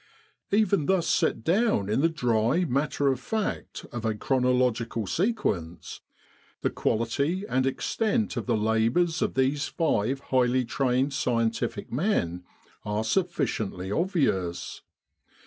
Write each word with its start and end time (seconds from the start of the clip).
Even 0.49 0.87
thus 0.87 1.07
set 1.07 1.43
down 1.43 1.87
in 1.87 2.01
the 2.01 2.09
dry 2.09 2.65
matter 2.65 3.09
of 3.09 3.19
fact 3.19 3.85
of 3.91 4.03
a 4.03 4.15
chronological 4.15 5.05
sequence, 5.05 6.01
the 6.61 6.71
quality 6.71 7.45
and 7.47 7.67
extent 7.67 8.35
of 8.35 8.47
the 8.47 8.57
labours 8.57 9.21
of 9.21 9.35
these 9.35 9.67
five 9.67 10.19
highly 10.19 10.65
trained 10.65 11.13
scientific 11.13 11.91
men 11.91 12.43
are 12.83 13.03
sufficiently 13.03 13.91
obvious. 13.91 14.81